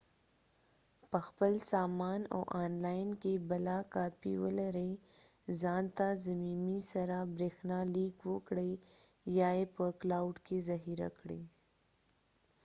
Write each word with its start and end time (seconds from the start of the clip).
په 1.09 1.19
خپل 1.27 1.53
سامان 1.71 2.21
او 2.35 2.41
آن 2.63 2.71
لاین 2.85 3.09
کې 3.21 3.33
بله 3.49 3.77
کاپي 3.93 4.33
ولرئ 4.43 4.91
ځان 5.61 5.83
ته 5.97 6.07
ضمیمي 6.25 6.79
سره 6.93 7.17
بريښنا 7.35 7.79
ليک 7.95 8.17
وکړئ، 8.31 8.71
یا 9.37 9.49
یې 9.57 9.65
په 9.75 9.85
کلاؤډ 9.99 10.35
کې 10.45 10.57
ذخیره 10.69 11.09
کړئ 11.19 11.41